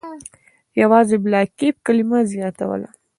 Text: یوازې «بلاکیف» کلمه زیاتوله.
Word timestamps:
یوازې 0.81 1.15
«بلاکیف» 1.25 1.75
کلمه 1.85 2.19
زیاتوله. 2.31 2.89